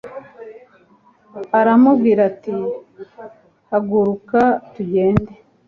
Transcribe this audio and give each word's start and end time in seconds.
aramubwira 1.59 2.21
ati 2.29 2.51
haguruka 3.69 4.39
tugende 4.73 5.31